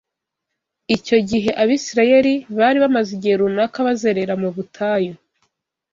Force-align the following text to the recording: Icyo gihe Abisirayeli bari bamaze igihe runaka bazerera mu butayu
Icyo 0.95 1.17
gihe 1.29 1.49
Abisirayeli 1.61 2.33
bari 2.57 2.77
bamaze 2.83 3.09
igihe 3.17 3.35
runaka 3.41 3.77
bazerera 3.87 4.33
mu 4.41 4.49
butayu 4.55 5.13